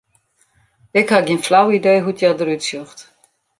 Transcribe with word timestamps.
Ik 0.99 1.07
ha 1.11 1.19
gjin 1.27 1.45
flau 1.47 1.67
idee 1.79 1.99
hoe't 2.03 2.19
hja 2.21 2.31
derút 2.37 2.63
sjocht. 2.69 2.99